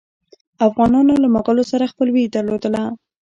افغانانو 0.67 1.13
له 1.23 1.27
مغولو 1.35 1.63
سره 1.71 1.91
خپلوي 1.91 2.23
درلودله. 2.35 2.83